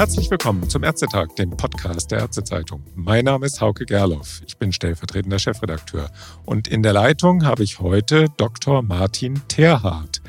[0.00, 2.82] Herzlich willkommen zum Ärztetag, dem Podcast der Ärztezeitung.
[2.94, 4.40] Mein Name ist Hauke Gerloff.
[4.46, 6.10] Ich bin stellvertretender Chefredakteur.
[6.46, 8.80] Und in der Leitung habe ich heute Dr.
[8.80, 10.22] Martin Terhardt.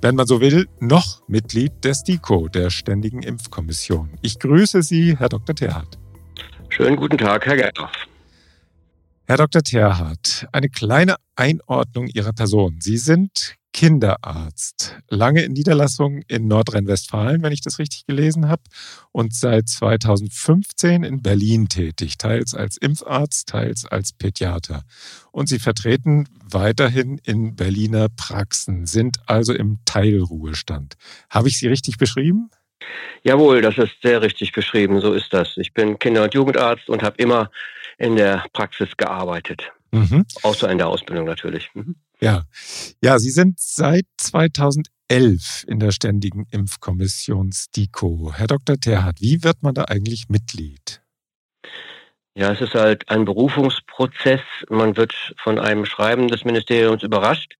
[0.00, 4.10] Wenn man so will, noch Mitglied der STIKO, der Ständigen Impfkommission.
[4.22, 5.56] Ich grüße Sie, Herr Dr.
[5.56, 5.98] Terhardt.
[6.68, 7.90] Schönen guten Tag, Herr Gerloff.
[9.26, 9.62] Herr Dr.
[9.62, 12.76] Terhardt, eine kleine Einordnung Ihrer Person.
[12.78, 18.62] Sie sind Kinderarzt, lange in Niederlassung in Nordrhein-Westfalen, wenn ich das richtig gelesen habe,
[19.12, 24.82] und seit 2015 in Berlin tätig, teils als Impfarzt, teils als Pädiater.
[25.30, 30.94] Und Sie vertreten weiterhin in Berliner Praxen, sind also im Teilruhestand.
[31.30, 32.50] Habe ich Sie richtig beschrieben?
[33.22, 35.56] Jawohl, das ist sehr richtig beschrieben, so ist das.
[35.56, 37.50] Ich bin Kinder- und Jugendarzt und habe immer
[37.98, 39.70] in der Praxis gearbeitet.
[39.90, 40.24] Mhm.
[40.42, 41.70] Außer in der Ausbildung natürlich.
[41.74, 41.96] Mhm.
[42.20, 42.42] Ja,
[43.02, 48.32] ja, Sie sind seit 2011 in der Ständigen Impfkommission STIKO.
[48.34, 48.76] Herr Dr.
[48.76, 51.00] Terhardt, wie wird man da eigentlich Mitglied?
[52.34, 54.40] Ja, es ist halt ein Berufungsprozess.
[54.68, 57.56] Man wird von einem Schreiben des Ministeriums überrascht.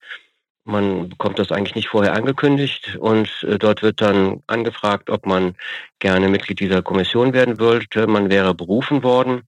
[0.65, 5.55] Man bekommt das eigentlich nicht vorher angekündigt und äh, dort wird dann angefragt, ob man
[5.98, 8.06] gerne Mitglied dieser Kommission werden wollte.
[8.06, 9.43] Man wäre berufen worden.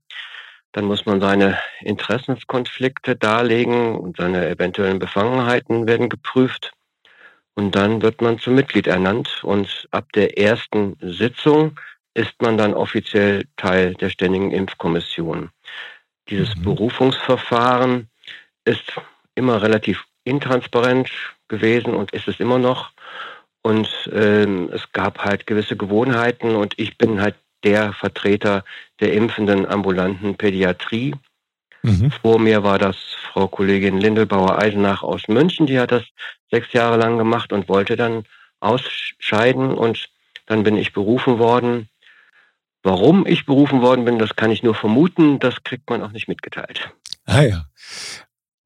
[0.72, 6.72] Dann muss man seine Interessenskonflikte darlegen und seine eventuellen Befangenheiten werden geprüft.
[7.54, 11.78] Und dann wird man zum Mitglied ernannt und ab der ersten Sitzung
[12.14, 15.50] ist man dann offiziell Teil der Ständigen Impfkommission.
[16.28, 16.62] Dieses mhm.
[16.62, 18.08] Berufungsverfahren
[18.64, 18.92] ist
[19.34, 21.10] immer relativ intransparent
[21.48, 22.90] gewesen und ist es immer noch.
[23.62, 27.34] Und ähm, es gab halt gewisse Gewohnheiten und ich bin halt
[27.64, 28.64] der Vertreter
[29.00, 31.14] der impfenden ambulanten Pädiatrie.
[31.82, 32.10] Mhm.
[32.22, 32.96] Vor mir war das
[33.32, 36.04] Frau Kollegin Lindelbauer-Eisenach aus München, die hat das
[36.50, 38.24] sechs Jahre lang gemacht und wollte dann
[38.60, 40.08] ausscheiden und
[40.46, 41.88] dann bin ich berufen worden.
[42.82, 46.28] Warum ich berufen worden bin, das kann ich nur vermuten, das kriegt man auch nicht
[46.28, 46.90] mitgeteilt.
[47.24, 47.66] Ah ja.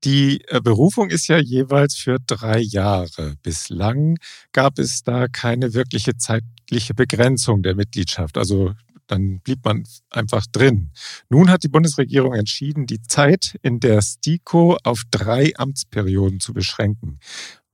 [0.04, 3.36] Die äh, Berufung ist ja jeweils für drei Jahre.
[3.42, 4.18] Bislang
[4.52, 8.36] gab es da keine wirkliche zeitliche Begrenzung der Mitgliedschaft.
[8.36, 8.74] Also
[9.06, 10.90] dann blieb man einfach drin.
[11.28, 17.18] Nun hat die Bundesregierung entschieden, die Zeit in der STIKO auf drei Amtsperioden zu beschränken.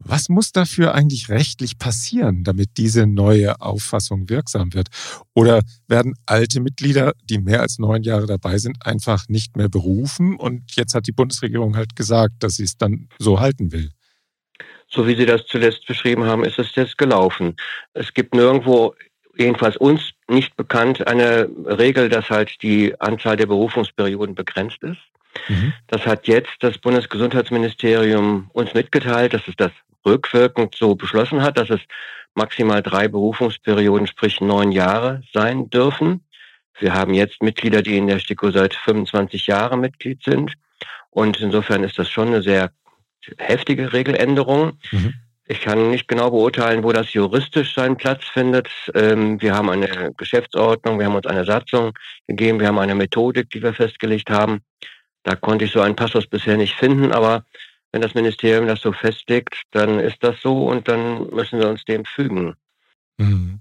[0.02, 4.88] Was muss dafür eigentlich rechtlich passieren, damit diese neue Auffassung wirksam wird?
[5.34, 10.36] Oder werden alte Mitglieder, die mehr als neun Jahre dabei sind, einfach nicht mehr berufen?
[10.36, 13.90] Und jetzt hat die Bundesregierung halt gesagt, dass sie es dann so halten will.
[14.88, 17.54] So wie Sie das zuletzt beschrieben haben, ist es jetzt gelaufen.
[17.92, 18.94] Es gibt nirgendwo
[19.36, 25.00] jedenfalls uns nicht bekannt eine Regel, dass halt die Anzahl der Berufungsperioden begrenzt ist.
[25.48, 25.72] Mhm.
[25.86, 29.72] Das hat jetzt das Bundesgesundheitsministerium uns mitgeteilt, dass es das
[30.04, 31.80] rückwirkend so beschlossen hat, dass es
[32.34, 36.24] maximal drei Berufungsperioden, sprich neun Jahre sein dürfen.
[36.78, 40.54] Wir haben jetzt Mitglieder, die in der STIKO seit 25 Jahren Mitglied sind.
[41.10, 42.70] Und insofern ist das schon eine sehr
[43.36, 44.78] heftige Regeländerung.
[44.90, 45.14] Mhm.
[45.50, 48.68] Ich kann nicht genau beurteilen, wo das juristisch seinen Platz findet.
[48.94, 51.90] Ähm, wir haben eine Geschäftsordnung, wir haben uns eine Satzung
[52.28, 54.60] gegeben, wir haben eine Methodik, die wir festgelegt haben.
[55.24, 57.44] Da konnte ich so einen Passus bisher nicht finden, aber
[57.90, 61.84] wenn das Ministerium das so festlegt, dann ist das so und dann müssen wir uns
[61.84, 62.54] dem fügen.
[63.18, 63.58] Mhm.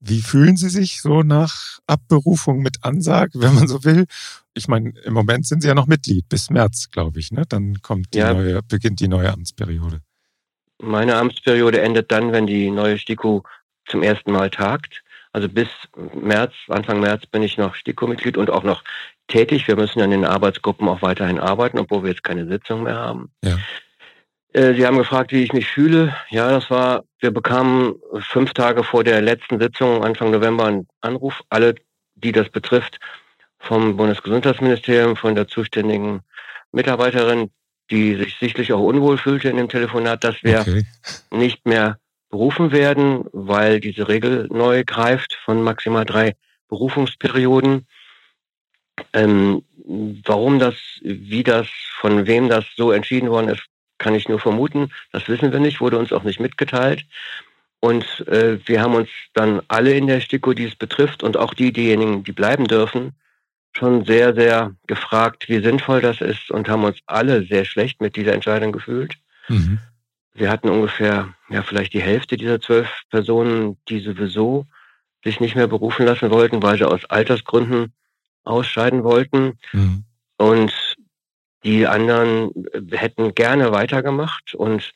[0.00, 4.04] Wie fühlen Sie sich so nach Abberufung mit Ansage, wenn man so will?
[4.52, 7.32] Ich meine, im Moment sind Sie ja noch Mitglied bis März, glaube ich.
[7.32, 7.44] Ne?
[7.48, 8.34] Dann kommt die ja.
[8.34, 10.02] neue, beginnt die neue Amtsperiode.
[10.80, 13.42] Meine Amtsperiode endet dann, wenn die neue STIKO
[13.86, 15.02] zum ersten Mal tagt.
[15.32, 15.68] Also bis
[16.14, 18.82] März, Anfang März bin ich noch STIKO-Mitglied und auch noch
[19.28, 19.68] tätig.
[19.68, 23.30] Wir müssen an den Arbeitsgruppen auch weiterhin arbeiten, obwohl wir jetzt keine Sitzung mehr haben.
[23.44, 23.58] Ja.
[24.52, 26.14] Äh, Sie haben gefragt, wie ich mich fühle.
[26.30, 31.42] Ja, das war, wir bekamen fünf Tage vor der letzten Sitzung, Anfang November, einen Anruf.
[31.50, 31.74] Alle,
[32.14, 32.98] die das betrifft,
[33.58, 36.22] vom Bundesgesundheitsministerium, von der zuständigen
[36.72, 37.50] Mitarbeiterin,
[37.90, 40.84] die sich sichtlich auch unwohl fühlte in dem Telefonat, dass wir okay.
[41.30, 41.98] nicht mehr
[42.30, 46.36] berufen werden, weil diese Regel neu greift von maximal drei
[46.68, 47.86] Berufungsperioden.
[49.12, 49.62] Ähm,
[50.24, 51.66] warum das, wie das,
[52.00, 53.64] von wem das so entschieden worden ist,
[53.96, 54.92] kann ich nur vermuten.
[55.12, 57.04] Das wissen wir nicht, wurde uns auch nicht mitgeteilt.
[57.80, 61.54] Und äh, wir haben uns dann alle in der STIKO, die es betrifft, und auch
[61.54, 63.14] die, diejenigen, die bleiben dürfen,
[63.72, 68.16] schon sehr, sehr gefragt, wie sinnvoll das ist und haben uns alle sehr schlecht mit
[68.16, 69.14] dieser Entscheidung gefühlt.
[69.48, 69.78] Mhm.
[70.34, 74.66] Wir hatten ungefähr, ja, vielleicht die Hälfte dieser zwölf Personen, die sowieso
[75.24, 77.92] sich nicht mehr berufen lassen wollten, weil sie aus Altersgründen
[78.44, 79.58] ausscheiden wollten.
[79.72, 80.04] Mhm.
[80.36, 80.72] Und
[81.64, 82.52] die anderen
[82.92, 84.92] hätten gerne weitergemacht und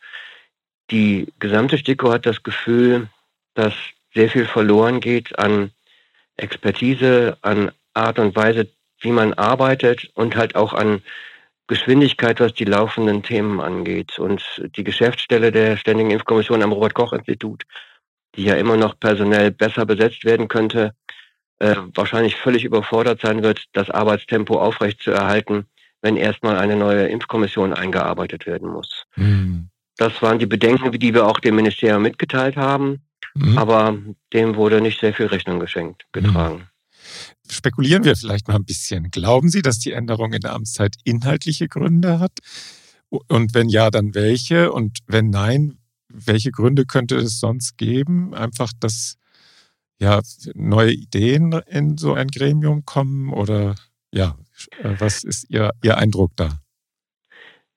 [0.90, 3.08] die gesamte STIKO hat das Gefühl,
[3.54, 3.74] dass
[4.14, 5.72] sehr viel verloren geht an
[6.36, 8.68] Expertise, an Art und Weise,
[9.00, 11.02] wie man arbeitet und halt auch an
[11.66, 14.18] Geschwindigkeit, was die laufenden Themen angeht.
[14.18, 14.42] Und
[14.76, 17.64] die Geschäftsstelle der Ständigen Impfkommission am Robert-Koch-Institut,
[18.36, 20.94] die ja immer noch personell besser besetzt werden könnte,
[21.58, 25.66] äh, wahrscheinlich völlig überfordert sein wird, das Arbeitstempo aufrechtzuerhalten,
[26.00, 29.04] wenn erstmal eine neue Impfkommission eingearbeitet werden muss.
[29.16, 29.68] Mhm.
[29.96, 33.02] Das waren die Bedenken, die wir auch dem Ministerium mitgeteilt haben.
[33.34, 33.58] Mhm.
[33.58, 33.96] Aber
[34.32, 36.56] dem wurde nicht sehr viel Rechnung geschenkt, getragen.
[36.56, 36.71] Mhm.
[37.50, 39.10] Spekulieren wir vielleicht mal ein bisschen.
[39.10, 42.38] Glauben Sie, dass die Änderung in der Amtszeit inhaltliche Gründe hat?
[43.10, 44.72] Und wenn ja, dann welche?
[44.72, 45.78] Und wenn nein,
[46.08, 48.34] welche Gründe könnte es sonst geben?
[48.34, 49.16] Einfach, dass
[49.98, 50.20] ja
[50.54, 53.74] neue Ideen in so ein Gremium kommen oder
[54.12, 54.36] ja,
[54.82, 56.58] äh, was ist Ihr, Ihr Eindruck da?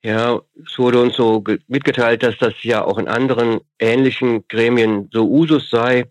[0.03, 5.27] Ja, es wurde uns so mitgeteilt, dass das ja auch in anderen ähnlichen Gremien so
[5.27, 6.05] Usus sei,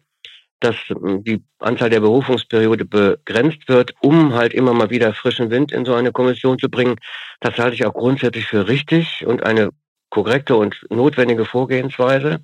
[0.64, 5.72] dass hm, die Anzahl der Berufungsperiode begrenzt wird, um halt immer mal wieder frischen Wind
[5.72, 6.96] in so eine Kommission zu bringen.
[7.40, 9.70] Das halte ich auch grundsätzlich für richtig und eine
[10.10, 12.40] korrekte und notwendige Vorgehensweise.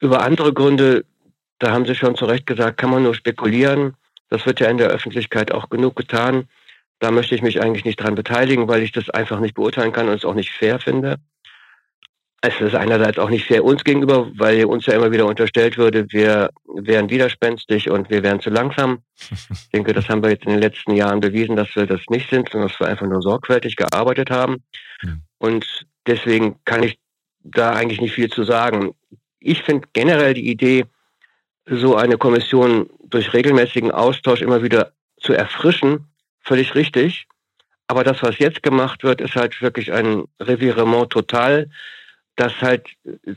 [0.00, 1.04] Über andere Gründe,
[1.58, 3.94] da haben Sie schon zu Recht gesagt, kann man nur spekulieren.
[4.28, 6.48] Das wird ja in der Öffentlichkeit auch genug getan.
[7.00, 10.08] Da möchte ich mich eigentlich nicht dran beteiligen, weil ich das einfach nicht beurteilen kann
[10.08, 11.16] und es auch nicht fair finde.
[12.42, 16.10] Es ist einerseits auch nicht fair uns gegenüber, weil uns ja immer wieder unterstellt würde,
[16.10, 19.02] wir wären widerspenstig und wir wären zu langsam.
[19.50, 22.30] Ich denke, das haben wir jetzt in den letzten Jahren bewiesen, dass wir das nicht
[22.30, 24.62] sind, sondern dass wir einfach nur sorgfältig gearbeitet haben.
[25.38, 26.98] Und deswegen kann ich
[27.42, 28.94] da eigentlich nicht viel zu sagen.
[29.38, 30.86] Ich finde generell die Idee,
[31.66, 36.06] so eine Kommission durch regelmäßigen Austausch immer wieder zu erfrischen,
[36.40, 37.26] völlig richtig.
[37.86, 41.68] Aber das, was jetzt gemacht wird, ist halt wirklich ein Revirement total,
[42.40, 42.88] das halt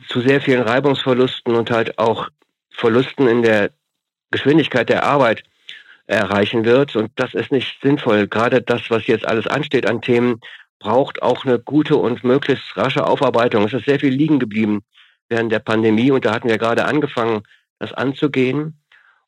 [0.08, 2.30] zu sehr vielen Reibungsverlusten und halt auch
[2.70, 3.72] Verlusten in der
[4.32, 5.44] Geschwindigkeit der Arbeit
[6.08, 6.96] erreichen wird.
[6.96, 8.28] Und das ist nicht sinnvoll.
[8.28, 10.40] Gerade das, was jetzt alles ansteht an Themen,
[10.80, 13.66] braucht auch eine gute und möglichst rasche Aufarbeitung.
[13.66, 14.84] Es ist sehr viel liegen geblieben
[15.28, 17.44] während der Pandemie und da hatten wir gerade angefangen,
[17.80, 18.80] das anzugehen.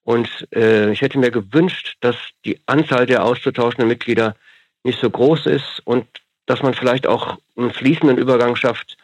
[0.03, 4.35] Und äh, ich hätte mir gewünscht, dass die Anzahl der auszutauschenden Mitglieder
[4.83, 6.05] nicht so groß ist und
[6.45, 8.97] dass man vielleicht auch einen fließenden Übergang schafft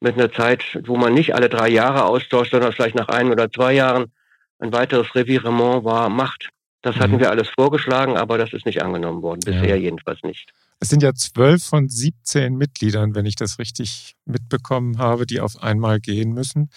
[0.00, 3.50] mit einer Zeit, wo man nicht alle drei Jahre austauscht, sondern vielleicht nach ein oder
[3.50, 4.12] zwei Jahren
[4.58, 6.50] ein weiteres Revirement war, macht.
[6.82, 7.20] Das hatten mhm.
[7.20, 9.40] wir alles vorgeschlagen, aber das ist nicht angenommen worden.
[9.44, 9.76] Bisher ja.
[9.76, 10.52] jedenfalls nicht.
[10.78, 15.62] Es sind ja zwölf von 17 Mitgliedern, wenn ich das richtig mitbekommen habe, die auf
[15.62, 16.70] einmal gehen müssen.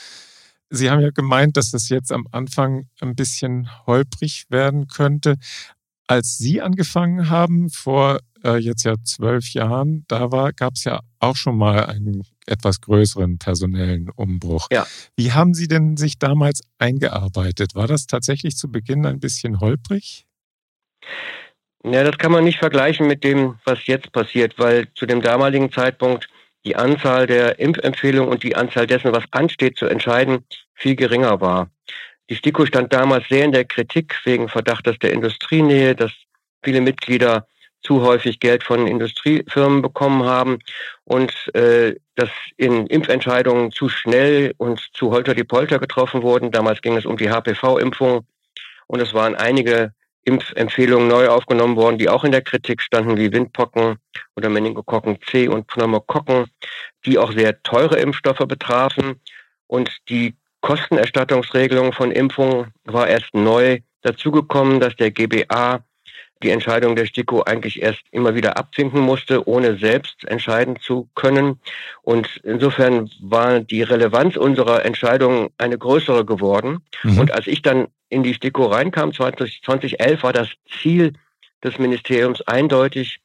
[0.69, 5.35] Sie haben ja gemeint, dass das jetzt am Anfang ein bisschen holprig werden könnte.
[6.09, 11.35] Als Sie angefangen haben, vor äh, jetzt ja zwölf Jahren, da gab es ja auch
[11.35, 14.69] schon mal einen etwas größeren personellen Umbruch.
[14.71, 14.87] Ja.
[15.15, 17.75] Wie haben Sie denn sich damals eingearbeitet?
[17.75, 20.25] War das tatsächlich zu Beginn ein bisschen holprig?
[21.83, 25.71] Ja, das kann man nicht vergleichen mit dem, was jetzt passiert, weil zu dem damaligen
[25.71, 26.27] Zeitpunkt
[26.65, 30.39] die Anzahl der Impfempfehlungen und die Anzahl dessen, was ansteht, zu entscheiden,
[30.73, 31.69] viel geringer war.
[32.29, 36.11] Die STIKO stand damals sehr in der Kritik wegen Verdachtes der Industrienähe, dass
[36.63, 37.47] viele Mitglieder
[37.81, 40.59] zu häufig Geld von Industriefirmen bekommen haben
[41.05, 46.51] und äh, dass in Impfentscheidungen zu schnell und zu holter die Polter getroffen wurden.
[46.51, 48.25] Damals ging es um die HPV-Impfung
[48.87, 49.93] und es waren einige
[50.23, 53.97] Impfempfehlungen neu aufgenommen worden, die auch in der Kritik standen, wie Windpocken
[54.35, 56.45] oder Meningokokken C und Pneumokokken,
[57.05, 59.21] die auch sehr teure Impfstoffe betrafen.
[59.67, 65.83] Und die Kostenerstattungsregelung von Impfungen war erst neu dazugekommen, dass der GBA
[66.41, 71.59] die Entscheidung der STIKO eigentlich erst immer wieder abwinken musste, ohne selbst entscheiden zu können.
[72.01, 76.79] Und insofern war die Relevanz unserer Entscheidung eine größere geworden.
[77.03, 77.19] Mhm.
[77.19, 80.47] Und als ich dann in die STIKO reinkam, 20, 2011, war das
[80.81, 81.13] Ziel
[81.63, 83.19] des Ministeriums eindeutig,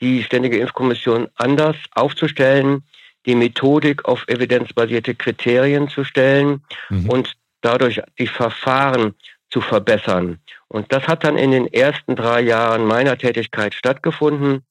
[0.00, 2.84] die Ständige Impfkommission anders aufzustellen,
[3.26, 7.08] die Methodik auf evidenzbasierte Kriterien zu stellen mhm.
[7.08, 9.14] und dadurch die Verfahren
[9.50, 10.38] zu verbessern.
[10.68, 14.62] Und das hat dann in den ersten drei Jahren meiner Tätigkeit stattgefunden.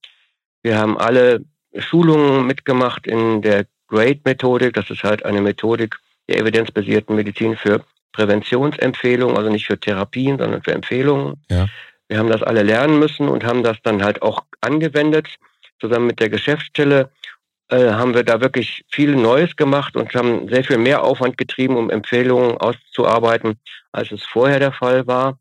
[0.64, 1.44] Wir haben alle
[1.78, 4.74] Schulungen mitgemacht in der GRADE-Methodik.
[4.74, 10.64] Das ist halt eine Methodik der evidenzbasierten Medizin für Präventionsempfehlungen, also nicht für Therapien, sondern
[10.64, 11.44] für Empfehlungen.
[11.50, 11.68] Ja.
[12.08, 15.28] Wir haben das alle lernen müssen und haben das dann halt auch angewendet.
[15.80, 17.12] Zusammen mit der Geschäftsstelle
[17.70, 21.78] äh, haben wir da wirklich viel Neues gemacht und haben sehr viel mehr Aufwand getrieben,
[21.78, 23.60] um Empfehlungen auszuarbeiten,
[23.92, 25.40] als es vorher der Fall war.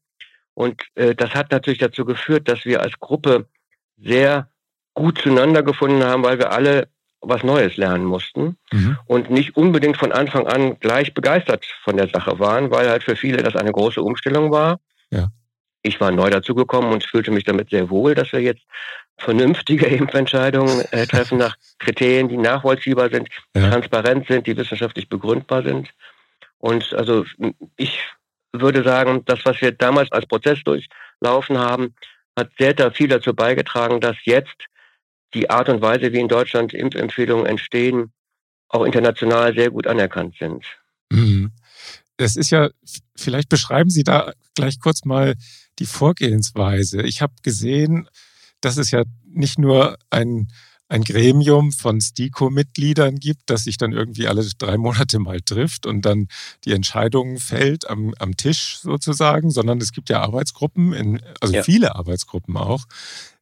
[0.55, 3.47] Und äh, das hat natürlich dazu geführt, dass wir als Gruppe
[3.97, 4.51] sehr
[4.95, 6.89] gut zueinander gefunden haben, weil wir alle
[7.21, 8.99] was Neues lernen mussten mhm.
[9.07, 13.17] und nicht unbedingt von Anfang an gleich begeistert von der Sache waren, weil halt für
[13.17, 14.81] viele das eine große Umstellung war.
[15.11, 15.29] Ja.
[15.83, 18.63] Ich war neu dazugekommen und fühlte mich damit sehr wohl, dass wir jetzt
[19.19, 23.71] vernünftige Impfentscheidungen äh, treffen nach Kriterien, die nachvollziehbar sind, ja.
[23.71, 25.91] transparent sind, die wissenschaftlich begründbar sind.
[26.59, 27.25] Und also
[27.77, 28.01] ich
[28.53, 31.95] würde sagen, das, was wir damals als Prozess durchlaufen haben,
[32.37, 34.57] hat sehr viel dazu beigetragen, dass jetzt
[35.35, 38.13] die Art und Weise, wie in Deutschland Impfempfehlungen entstehen,
[38.69, 40.65] auch international sehr gut anerkannt sind.
[41.11, 41.53] Mhm.
[42.17, 42.71] Es ist ja,
[43.17, 45.35] vielleicht beschreiben Sie da gleich kurz mal
[45.79, 47.03] die Vorgehensweise.
[47.03, 48.09] Ich habe gesehen,
[48.61, 50.49] dass es ja nicht nur ein
[50.89, 56.03] ein Gremium von STIKO-Mitgliedern gibt, das sich dann irgendwie alle drei Monate mal trifft und
[56.03, 56.29] dann
[56.65, 61.63] die Entscheidung fällt am, am Tisch sozusagen, sondern es gibt ja Arbeitsgruppen, in, also ja.
[61.63, 62.85] viele Arbeitsgruppen auch,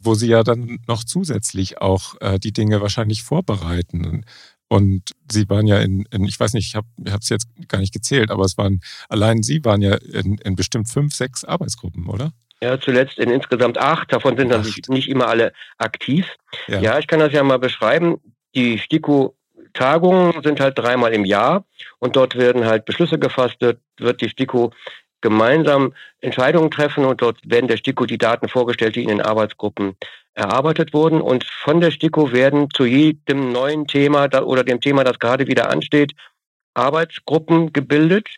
[0.01, 4.25] wo sie ja dann noch zusätzlich auch äh, die Dinge wahrscheinlich vorbereiten.
[4.69, 6.89] Und Sie waren ja in, in ich weiß nicht, ich habe
[7.21, 10.89] es jetzt gar nicht gezählt, aber es waren, allein Sie waren ja in, in bestimmt
[10.89, 12.33] fünf, sechs Arbeitsgruppen, oder?
[12.63, 14.13] Ja, zuletzt in insgesamt acht.
[14.13, 16.27] Davon sind natürlich nicht immer alle aktiv.
[16.69, 16.81] Ja.
[16.81, 18.19] ja, ich kann das ja mal beschreiben.
[18.55, 21.67] Die STIKO-Tagungen sind halt dreimal im Jahr
[21.99, 24.73] und dort werden halt Beschlüsse gefasst, dort wird die STIKO
[25.21, 29.97] gemeinsam Entscheidungen treffen und dort werden der STIKO die Daten vorgestellt, die in den Arbeitsgruppen
[30.33, 31.21] erarbeitet wurden.
[31.21, 35.71] Und von der STIKO werden zu jedem neuen Thema oder dem Thema, das gerade wieder
[35.71, 36.13] ansteht,
[36.75, 38.29] Arbeitsgruppen gebildet,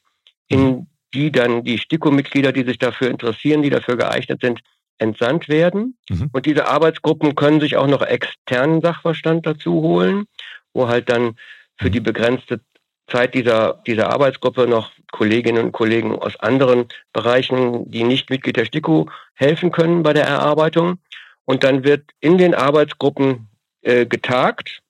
[0.49, 4.61] in mhm die dann die STIKO-Mitglieder, die sich dafür interessieren, die dafür geeignet sind,
[4.99, 5.97] entsandt werden.
[6.09, 6.31] Mhm.
[6.33, 10.27] Und diese Arbeitsgruppen können sich auch noch externen Sachverstand dazu holen,
[10.73, 11.37] wo halt dann
[11.79, 12.61] für die begrenzte
[13.07, 18.67] Zeit dieser, dieser Arbeitsgruppe noch Kolleginnen und Kollegen aus anderen Bereichen, die nicht Mitglied der
[18.67, 20.99] STIKO, helfen können bei der Erarbeitung.
[21.45, 23.49] Und dann wird in den Arbeitsgruppen
[23.81, 24.81] äh, getagt,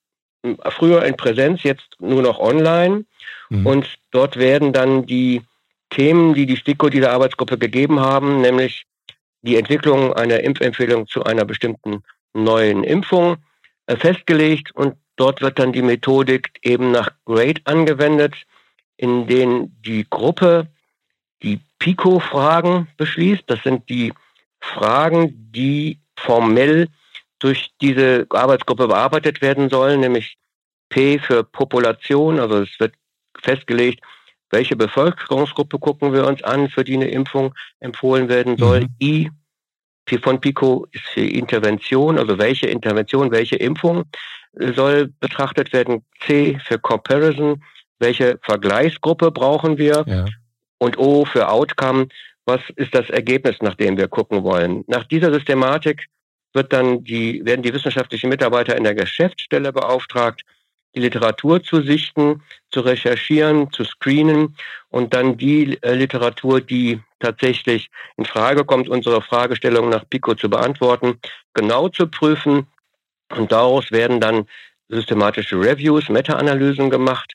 [0.70, 3.04] früher in Präsenz, jetzt nur noch online.
[3.50, 3.66] Mhm.
[3.66, 5.42] Und dort werden dann die
[5.90, 8.84] Themen, die die STIKO dieser Arbeitsgruppe gegeben haben, nämlich
[9.42, 12.02] die Entwicklung einer Impfempfehlung zu einer bestimmten
[12.34, 13.36] neuen Impfung
[13.86, 18.34] äh, festgelegt und dort wird dann die Methodik eben nach GRADE angewendet,
[18.96, 20.68] in denen die Gruppe
[21.42, 23.44] die PICO-Fragen beschließt.
[23.46, 24.12] Das sind die
[24.60, 26.88] Fragen, die formell
[27.38, 30.36] durch diese Arbeitsgruppe bearbeitet werden sollen, nämlich
[30.88, 32.94] P für Population, also es wird
[33.40, 34.00] festgelegt,
[34.50, 38.80] welche Bevölkerungsgruppe gucken wir uns an, für die eine Impfung empfohlen werden soll?
[38.80, 38.88] Mhm.
[39.00, 39.30] I
[40.22, 44.04] von PICO ist für Intervention, also welche Intervention, welche Impfung
[44.54, 46.02] soll betrachtet werden.
[46.20, 47.62] C für Comparison,
[47.98, 50.04] welche Vergleichsgruppe brauchen wir?
[50.06, 50.24] Ja.
[50.78, 52.08] Und O für Outcome,
[52.46, 54.84] was ist das Ergebnis, nach dem wir gucken wollen?
[54.86, 56.06] Nach dieser Systematik
[56.54, 60.42] wird dann die, werden die wissenschaftlichen Mitarbeiter in der Geschäftsstelle beauftragt,
[60.94, 62.42] die Literatur zu sichten,
[62.78, 64.54] zu recherchieren, zu screenen
[64.88, 70.48] und dann die äh, Literatur, die tatsächlich in Frage kommt, unsere Fragestellung nach Pico zu
[70.48, 71.18] beantworten,
[71.54, 72.68] genau zu prüfen.
[73.36, 74.46] Und daraus werden dann
[74.88, 77.32] systematische Reviews, Meta-Analysen gemacht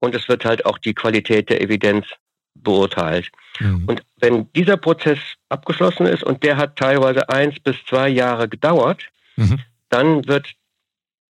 [0.00, 2.06] und es wird halt auch die Qualität der Evidenz
[2.54, 3.30] beurteilt.
[3.60, 3.84] Mhm.
[3.86, 5.18] Und wenn dieser Prozess
[5.50, 9.02] abgeschlossen ist und der hat teilweise eins bis zwei Jahre gedauert,
[9.36, 9.60] mhm.
[9.90, 10.54] dann wird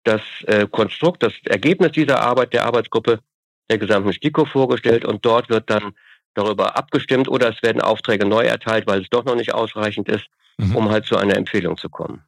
[0.04, 3.20] das äh, Konstrukt, das Ergebnis dieser Arbeit der Arbeitsgruppe
[3.72, 5.94] der gesamten STIKO vorgestellt und dort wird dann
[6.34, 10.28] darüber abgestimmt oder es werden Aufträge neu erteilt, weil es doch noch nicht ausreichend ist,
[10.58, 10.76] mhm.
[10.76, 12.22] um halt zu einer Empfehlung zu kommen.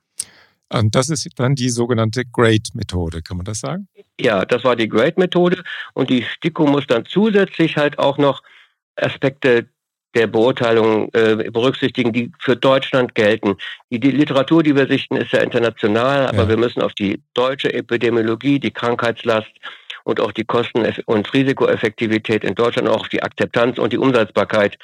[0.69, 3.87] Und das ist dann die sogenannte Grade-Methode, kann man das sagen?
[4.19, 8.41] Ja, das war die Grade-Methode und die STIKO muss dann zusätzlich halt auch noch
[8.95, 9.67] Aspekte
[10.15, 13.55] der Beurteilung äh, berücksichtigen, die für Deutschland gelten.
[13.89, 16.49] Die, die, Literatur, die wir sichten, ist ja international, aber ja.
[16.49, 19.51] wir müssen auf die deutsche Epidemiologie, die Krankheitslast
[20.03, 24.77] und auch die Kosten- und Risikoeffektivität in Deutschland, auch die Akzeptanz und die Umsetzbarkeit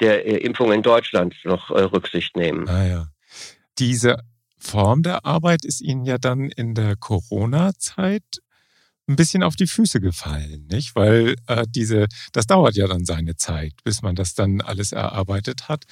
[0.00, 2.68] der äh, Impfung in Deutschland noch äh, Rücksicht nehmen.
[2.68, 3.06] Ah, ja.
[3.78, 4.18] Diese
[4.58, 8.22] Form der Arbeit ist Ihnen ja dann in der Corona-Zeit
[9.08, 10.94] ein bisschen auf die Füße gefallen, nicht?
[10.94, 15.68] Weil äh, diese, das dauert ja dann seine Zeit, bis man das dann alles erarbeitet
[15.68, 15.84] hat.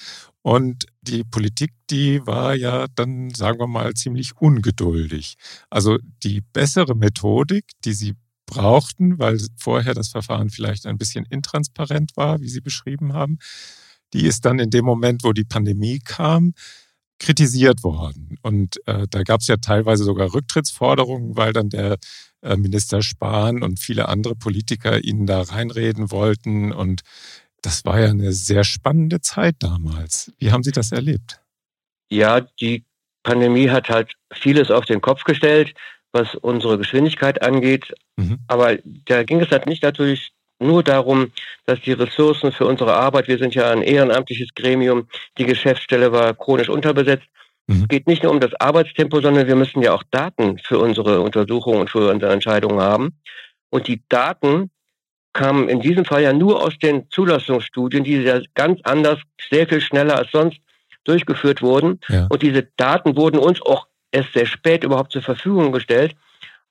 [0.42, 5.35] Und die Politik, die war ja dann, sagen wir mal, ziemlich ungeduldig.
[5.68, 8.14] Also die bessere Methodik, die sie
[8.48, 13.38] brauchten, weil vorher das Verfahren vielleicht ein bisschen intransparent war, wie Sie beschrieben haben,
[14.12, 16.54] die ist dann in dem Moment, wo die Pandemie kam,
[17.20, 18.38] kritisiert worden.
[18.42, 21.98] Und äh, da gab es ja teilweise sogar Rücktrittsforderungen, weil dann der
[22.42, 26.72] äh, Minister Spahn und viele andere Politiker ihnen da reinreden wollten.
[26.72, 27.02] Und
[27.60, 30.32] das war ja eine sehr spannende Zeit damals.
[30.38, 31.40] Wie haben Sie das erlebt?
[32.10, 32.84] Ja, die
[33.24, 35.74] Pandemie hat halt vieles auf den Kopf gestellt.
[36.12, 37.92] Was unsere Geschwindigkeit angeht.
[38.16, 38.38] Mhm.
[38.46, 41.32] Aber da ging es halt nicht natürlich nur darum,
[41.66, 45.06] dass die Ressourcen für unsere Arbeit, wir sind ja ein ehrenamtliches Gremium,
[45.38, 47.26] die Geschäftsstelle war chronisch unterbesetzt.
[47.66, 47.82] Mhm.
[47.82, 51.20] Es geht nicht nur um das Arbeitstempo, sondern wir müssen ja auch Daten für unsere
[51.20, 53.18] Untersuchungen und für unsere Entscheidungen haben.
[53.70, 54.70] Und die Daten
[55.32, 59.18] kamen in diesem Fall ja nur aus den Zulassungsstudien, die ja ganz anders,
[59.50, 60.58] sehr viel schneller als sonst
[61.04, 62.00] durchgeführt wurden.
[62.08, 62.26] Ja.
[62.28, 66.14] Und diese Daten wurden uns auch erst sehr spät überhaupt zur Verfügung gestellt,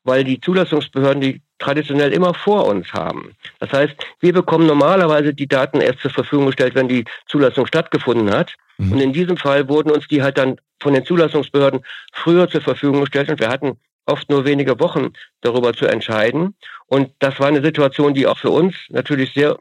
[0.03, 3.35] weil die Zulassungsbehörden die traditionell immer vor uns haben.
[3.59, 8.31] Das heißt, wir bekommen normalerweise die Daten erst zur Verfügung gestellt, wenn die Zulassung stattgefunden
[8.31, 8.55] hat.
[8.77, 8.91] Mhm.
[8.91, 11.81] Und in diesem Fall wurden uns die halt dann von den Zulassungsbehörden
[12.13, 15.09] früher zur Verfügung gestellt und wir hatten oft nur wenige Wochen
[15.41, 16.55] darüber zu entscheiden.
[16.85, 19.57] Und das war eine Situation, die auch für uns natürlich sehr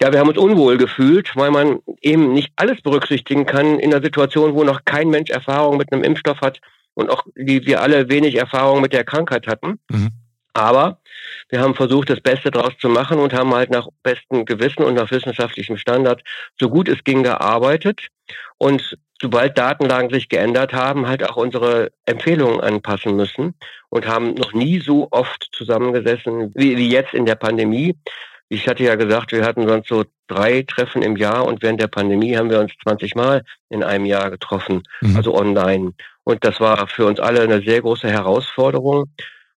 [0.00, 4.02] ja, wir haben uns unwohl gefühlt, weil man eben nicht alles berücksichtigen kann in einer
[4.02, 6.60] Situation, wo noch kein Mensch Erfahrung mit einem Impfstoff hat
[6.94, 9.78] und auch die wir alle wenig Erfahrung mit der Krankheit hatten.
[9.90, 10.10] Mhm.
[10.54, 11.00] Aber
[11.48, 14.94] wir haben versucht, das Beste daraus zu machen und haben halt nach bestem Gewissen und
[14.94, 16.22] nach wissenschaftlichem Standard
[16.58, 18.08] so gut es ging gearbeitet.
[18.58, 23.54] Und sobald Datenlagen sich geändert haben, halt auch unsere Empfehlungen anpassen müssen
[23.88, 27.96] und haben noch nie so oft zusammengesessen wie, wie jetzt in der Pandemie.
[28.52, 31.86] Ich hatte ja gesagt, wir hatten sonst so drei Treffen im Jahr und während der
[31.86, 35.16] Pandemie haben wir uns 20 Mal in einem Jahr getroffen, mhm.
[35.16, 35.94] also online.
[36.24, 39.06] Und das war für uns alle eine sehr große Herausforderung.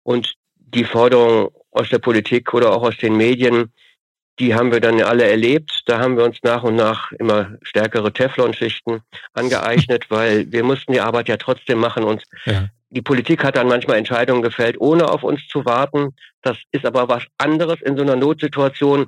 [0.03, 3.73] Und die Forderungen aus der Politik oder auch aus den Medien,
[4.39, 5.85] die haben wir dann alle erlebt.
[5.87, 9.01] Da haben wir uns nach und nach immer stärkere Teflonschichten
[9.33, 12.69] angeeignet, weil wir mussten die Arbeit ja trotzdem machen und ja.
[12.93, 16.15] Die Politik hat dann manchmal Entscheidungen gefällt, ohne auf uns zu warten.
[16.43, 19.07] Das ist aber was anderes in so einer Notsituation.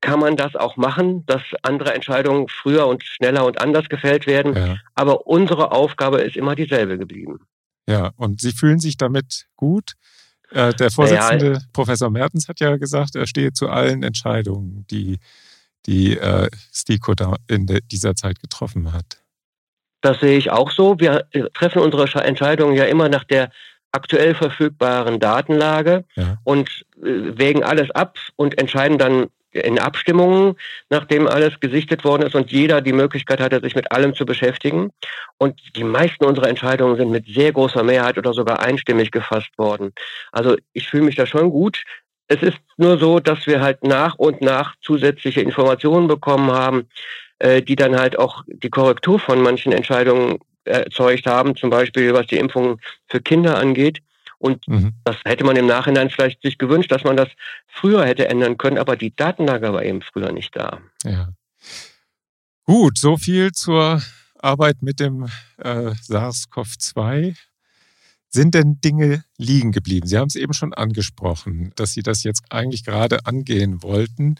[0.00, 4.54] Kann man das auch machen, dass andere Entscheidungen früher und schneller und anders gefällt werden?
[4.54, 4.76] Ja.
[4.94, 7.40] Aber unsere Aufgabe ist immer dieselbe geblieben.
[7.88, 9.94] Ja, und Sie fühlen sich damit gut?
[10.50, 15.18] Äh, der Vorsitzende, ja, Professor Mertens, hat ja gesagt, er stehe zu allen Entscheidungen, die
[15.86, 19.23] die äh, STIKO da in dieser Zeit getroffen hat.
[20.04, 21.00] Das sehe ich auch so.
[21.00, 23.50] Wir äh, treffen unsere Entscheidungen ja immer nach der
[23.90, 26.36] aktuell verfügbaren Datenlage ja.
[26.44, 30.56] und äh, wägen alles ab und entscheiden dann in Abstimmungen,
[30.90, 34.90] nachdem alles gesichtet worden ist und jeder die Möglichkeit hatte, sich mit allem zu beschäftigen.
[35.38, 39.94] Und die meisten unserer Entscheidungen sind mit sehr großer Mehrheit oder sogar einstimmig gefasst worden.
[40.32, 41.82] Also ich fühle mich da schon gut.
[42.26, 46.88] Es ist nur so, dass wir halt nach und nach zusätzliche Informationen bekommen haben,
[47.38, 52.26] äh, die dann halt auch die Korrektur von manchen Entscheidungen erzeugt haben, zum Beispiel was
[52.26, 54.00] die Impfung für Kinder angeht.
[54.38, 54.92] Und mhm.
[55.04, 57.28] das hätte man im Nachhinein vielleicht sich gewünscht, dass man das
[57.66, 60.80] früher hätte ändern können, aber die Datenlage war eben früher nicht da.
[61.04, 61.28] Ja.
[62.64, 64.02] Gut, so viel zur
[64.38, 67.36] Arbeit mit dem äh, SARS-CoV-2.
[68.28, 70.06] Sind denn Dinge liegen geblieben?
[70.06, 74.36] Sie haben es eben schon angesprochen, dass Sie das jetzt eigentlich gerade angehen wollten,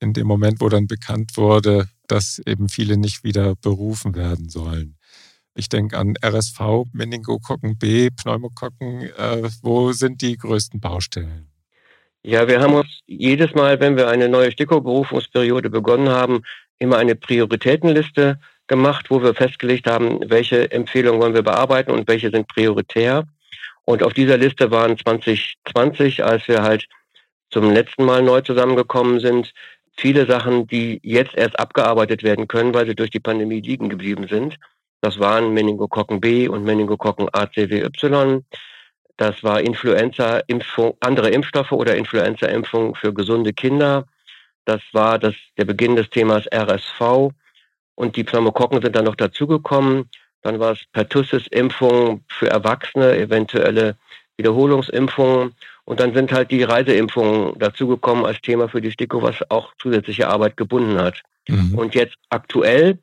[0.00, 4.96] in dem Moment, wo dann bekannt wurde, dass eben viele nicht wieder berufen werden sollen.
[5.54, 9.10] Ich denke an RSV, Meningokokken B, Pneumokokken.
[9.16, 11.48] Äh, wo sind die größten Baustellen?
[12.22, 16.42] Ja, wir haben uns jedes Mal, wenn wir eine neue STIKO-Berufungsperiode begonnen haben,
[16.78, 22.30] immer eine Prioritätenliste gemacht, wo wir festgelegt haben, welche Empfehlungen wollen wir bearbeiten und welche
[22.30, 23.26] sind prioritär.
[23.84, 26.86] Und auf dieser Liste waren 2020, als wir halt
[27.50, 29.52] zum letzten Mal neu zusammengekommen sind,
[29.98, 34.28] viele Sachen, die jetzt erst abgearbeitet werden können, weil sie durch die Pandemie liegen geblieben
[34.28, 34.56] sind.
[35.00, 38.44] Das waren Meningokokken B und Meningokokken ACWY.
[39.16, 44.06] Das war Influenza-Impfung, andere Impfstoffe oder Influenza-Impfung für gesunde Kinder.
[44.64, 47.32] Das war das, der Beginn des Themas RSV.
[47.96, 50.08] Und die Pneumokokken sind dann noch dazugekommen.
[50.42, 53.96] Dann war es Pertussis-Impfung für Erwachsene, eventuelle
[54.36, 55.56] Wiederholungsimpfungen.
[55.88, 60.28] Und dann sind halt die Reiseimpfungen dazugekommen als Thema für die STIKO, was auch zusätzliche
[60.28, 61.22] Arbeit gebunden hat.
[61.48, 61.78] Mhm.
[61.78, 62.98] Und jetzt aktuell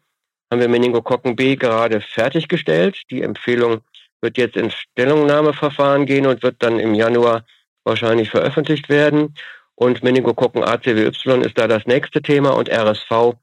[0.52, 3.02] haben wir Meningokokken B gerade fertiggestellt.
[3.10, 3.82] Die Empfehlung
[4.21, 7.43] wird jetzt ins Stellungnahmeverfahren gehen und wird dann im Januar
[7.86, 9.34] wahrscheinlich veröffentlicht werden.
[9.74, 11.08] Und Meningokokken ACWY
[11.43, 13.34] ist da das nächste Thema und RSV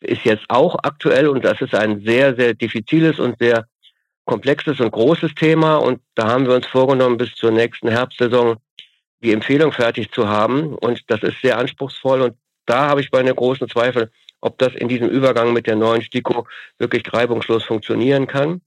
[0.00, 3.66] ist jetzt auch aktuell und das ist ein sehr, sehr diffiziles und sehr
[4.28, 8.58] komplexes und großes Thema und da haben wir uns vorgenommen, bis zur nächsten Herbstsaison
[9.24, 12.36] die Empfehlung fertig zu haben und das ist sehr anspruchsvoll und
[12.66, 14.10] da habe ich meine großen Zweifel,
[14.42, 16.46] ob das in diesem Übergang mit der neuen STIKO
[16.78, 18.60] wirklich reibungslos funktionieren kann,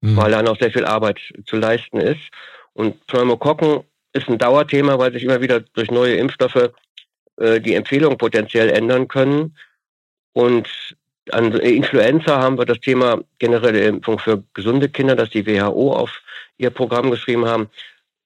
[0.00, 0.16] mhm.
[0.16, 2.28] weil da noch sehr viel Arbeit zu leisten ist.
[2.72, 6.70] Und Pneumokokken ist ein Dauerthema, weil sich immer wieder durch neue Impfstoffe
[7.36, 9.56] äh, die Empfehlungen potenziell ändern können.
[10.32, 10.68] Und
[11.32, 16.22] An Influenza haben wir das Thema generelle Impfung für gesunde Kinder, das die WHO auf
[16.58, 17.68] ihr Programm geschrieben haben,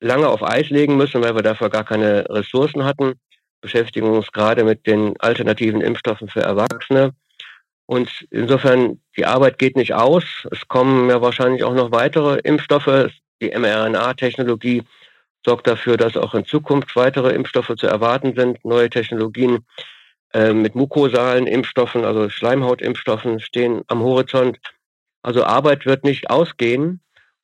[0.01, 3.15] lange auf Eis legen müssen, weil wir dafür gar keine Ressourcen hatten.
[3.61, 7.15] Beschäftigen uns gerade mit den alternativen Impfstoffen für Erwachsene.
[7.87, 10.25] Und insofern, die Arbeit geht nicht aus.
[10.51, 13.11] Es kommen ja wahrscheinlich auch noch weitere Impfstoffe.
[13.41, 14.83] Die mRNA-Technologie
[15.45, 18.65] sorgt dafür, dass auch in Zukunft weitere Impfstoffe zu erwarten sind.
[18.65, 19.65] Neue Technologien
[20.33, 24.59] äh, mit mukosalen Impfstoffen, also Schleimhautimpfstoffen stehen am Horizont.
[25.23, 27.01] Also Arbeit wird nicht ausgehen.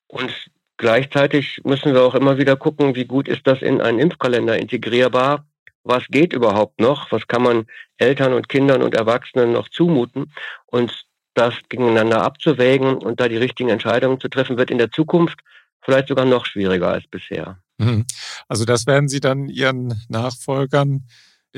[0.06, 0.32] Und
[0.76, 5.44] gleichzeitig müssen wir auch immer wieder gucken, wie gut ist das in einen Impfkalender integrierbar
[5.88, 10.32] was geht überhaupt noch, was kann man Eltern und Kindern und Erwachsenen noch zumuten
[10.66, 15.40] und das gegeneinander abzuwägen und da die richtigen Entscheidungen zu treffen, wird in der Zukunft
[15.80, 17.58] vielleicht sogar noch schwieriger als bisher.
[17.78, 18.04] Mhm.
[18.48, 21.04] Also das werden Sie dann Ihren Nachfolgern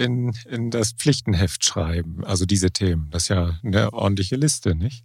[0.00, 3.08] in, in das Pflichtenheft schreiben, also diese Themen.
[3.10, 5.04] Das ist ja eine ordentliche Liste, nicht?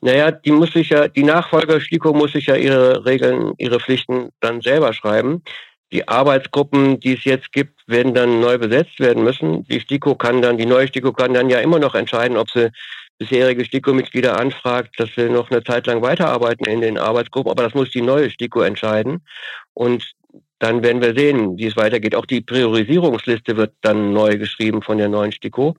[0.00, 4.30] Naja, die muss sich ja, die Nachfolger STIKO muss sich ja ihre Regeln, ihre Pflichten
[4.40, 5.42] dann selber schreiben.
[5.92, 9.64] Die Arbeitsgruppen, die es jetzt gibt, werden dann neu besetzt werden müssen.
[9.64, 12.70] Die STIKO kann dann, die neue STIKO kann dann ja immer noch entscheiden, ob sie
[13.18, 17.50] bisherige STIKO-Mitglieder anfragt, dass sie noch eine Zeit lang weiterarbeiten in den Arbeitsgruppen.
[17.50, 19.22] Aber das muss die neue STIKO entscheiden.
[19.74, 20.12] Und
[20.60, 22.14] dann werden wir sehen, wie es weitergeht.
[22.14, 25.74] Auch die Priorisierungsliste wird dann neu geschrieben von der neuen STIKO.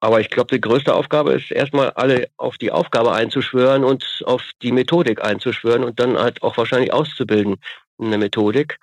[0.00, 4.42] Aber ich glaube, die größte Aufgabe ist erstmal alle auf die Aufgabe einzuschwören und auf
[4.62, 7.56] die Methodik einzuschwören und dann halt auch wahrscheinlich auszubilden
[7.98, 8.80] in der Methodik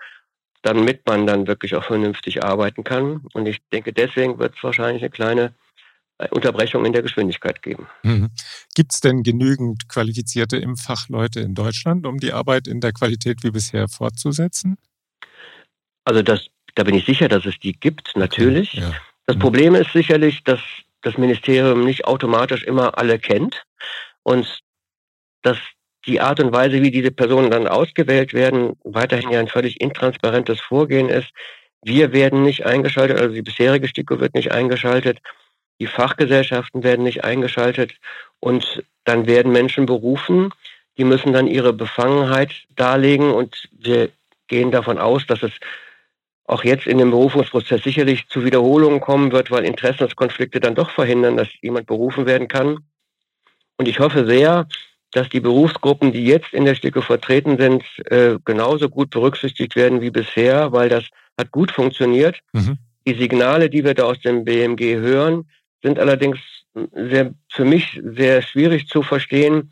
[0.61, 3.25] damit man dann wirklich auch vernünftig arbeiten kann.
[3.33, 5.53] Und ich denke, deswegen wird es wahrscheinlich eine kleine
[6.17, 7.87] äh, Unterbrechung in der Geschwindigkeit geben.
[8.03, 8.29] Mhm.
[8.75, 13.51] Gibt es denn genügend qualifizierte Impffachleute in Deutschland, um die Arbeit in der Qualität wie
[13.51, 14.77] bisher fortzusetzen?
[16.03, 18.73] Also das, da bin ich sicher, dass es die gibt, natürlich.
[18.73, 18.91] Ja.
[19.25, 19.41] Das mhm.
[19.41, 20.59] Problem ist sicherlich, dass
[21.01, 23.63] das Ministerium nicht automatisch immer alle kennt
[24.23, 24.59] und
[25.41, 25.57] dass
[26.05, 30.59] die Art und Weise, wie diese Personen dann ausgewählt werden, weiterhin ja ein völlig intransparentes
[30.59, 31.29] Vorgehen ist.
[31.83, 35.19] Wir werden nicht eingeschaltet, also die bisherige STIKO wird nicht eingeschaltet,
[35.79, 37.93] die Fachgesellschaften werden nicht eingeschaltet
[38.39, 40.51] und dann werden Menschen berufen,
[40.97, 44.09] die müssen dann ihre Befangenheit darlegen und wir
[44.47, 45.53] gehen davon aus, dass es
[46.51, 51.37] auch jetzt in dem Berufungsprozess sicherlich zu Wiederholungen kommen wird, weil Interessenskonflikte dann doch verhindern,
[51.37, 52.79] dass jemand berufen werden kann.
[53.77, 54.67] Und ich hoffe sehr,
[55.11, 60.01] dass die Berufsgruppen, die jetzt in der Stücke vertreten sind, äh, genauso gut berücksichtigt werden
[60.01, 61.05] wie bisher, weil das
[61.37, 62.39] hat gut funktioniert.
[62.51, 62.77] Mhm.
[63.07, 65.49] Die Signale, die wir da aus dem BMG hören,
[65.81, 66.37] sind allerdings
[66.93, 69.71] sehr, für mich sehr schwierig zu verstehen,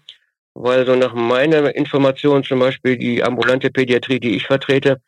[0.54, 5.02] weil so nach meiner Information zum Beispiel die ambulante Pädiatrie, die ich vertrete,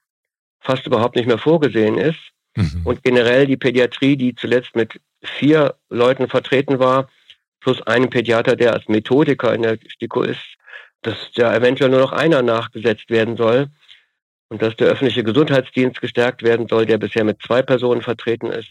[0.62, 2.20] fast überhaupt nicht mehr vorgesehen ist.
[2.56, 2.82] Mhm.
[2.84, 7.10] Und generell die Pädiatrie, die zuletzt mit vier Leuten vertreten war,
[7.60, 10.58] plus einen Pädiater, der als Methodiker in der STIKO ist,
[11.02, 13.68] dass da eventuell nur noch einer nachgesetzt werden soll
[14.50, 18.70] und dass der öffentliche Gesundheitsdienst gestärkt werden soll, der bisher mit zwei Personen vertreten ist,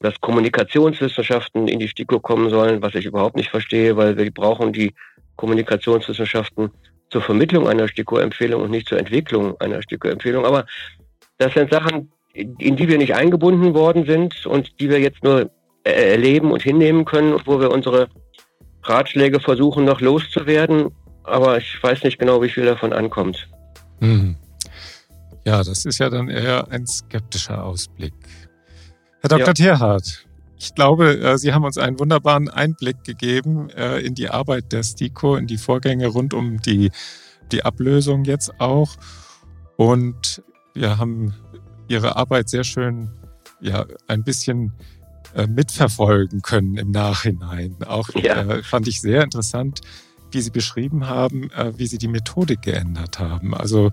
[0.00, 4.72] dass Kommunikationswissenschaften in die STIKO kommen sollen, was ich überhaupt nicht verstehe, weil wir brauchen
[4.72, 4.94] die
[5.36, 6.70] Kommunikationswissenschaften
[7.10, 10.44] zur Vermittlung einer STIKO-Empfehlung und nicht zur Entwicklung einer STIKO-Empfehlung.
[10.44, 10.66] Aber
[11.38, 15.50] das sind Sachen, in die wir nicht eingebunden worden sind und die wir jetzt nur
[15.84, 18.08] erleben und hinnehmen können, wo wir unsere
[18.82, 20.90] Ratschläge versuchen noch loszuwerden.
[21.24, 23.48] Aber ich weiß nicht genau, wie viel davon ankommt.
[24.00, 24.36] Mhm.
[25.44, 28.14] Ja, das ist ja dann eher ein skeptischer Ausblick.
[29.20, 29.46] Herr Dr.
[29.46, 29.52] Ja.
[29.52, 30.26] Tierhardt,
[30.58, 34.82] ich glaube, äh, Sie haben uns einen wunderbaren Einblick gegeben äh, in die Arbeit der
[34.82, 36.90] STIKO, in die Vorgänge rund um die,
[37.52, 38.90] die Ablösung jetzt auch.
[39.76, 40.42] Und
[40.74, 41.34] wir haben
[41.88, 43.10] Ihre Arbeit sehr schön
[43.60, 44.72] ja, ein bisschen
[45.34, 47.76] äh, mitverfolgen können im Nachhinein.
[47.86, 48.42] Auch ja.
[48.42, 49.80] äh, fand ich sehr interessant,
[50.30, 53.54] wie Sie beschrieben haben, äh, wie Sie die Methodik geändert haben.
[53.54, 53.90] Also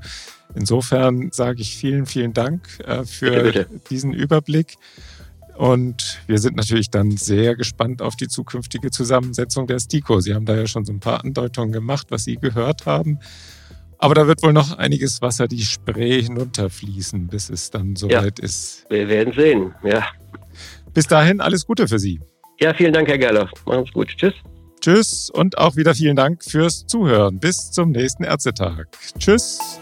[0.53, 3.81] insofern sage ich vielen, vielen Dank äh, für bitte, bitte.
[3.89, 4.75] diesen Überblick.
[5.57, 10.19] Und wir sind natürlich dann sehr gespannt auf die zukünftige Zusammensetzung der STIKO.
[10.19, 13.19] Sie haben da ja schon so ein paar Andeutungen gemacht, was Sie gehört haben.
[13.97, 18.45] Aber da wird wohl noch einiges Wasser die Spree hinunterfließen, bis es dann soweit ja,
[18.45, 18.85] ist.
[18.89, 20.05] Wir werden sehen, ja.
[20.93, 22.19] Bis dahin alles Gute für Sie.
[22.59, 23.49] Ja, vielen Dank, Herr Gerloff.
[23.65, 24.07] Machen Sie gut.
[24.15, 24.33] Tschüss.
[24.81, 27.39] Tschüss und auch wieder vielen Dank fürs Zuhören.
[27.39, 28.85] Bis zum nächsten Ärztetag.
[29.17, 29.79] Tschüss.